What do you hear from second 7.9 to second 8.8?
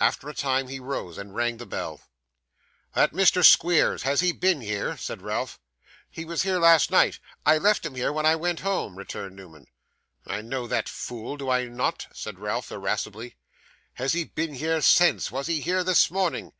here when I went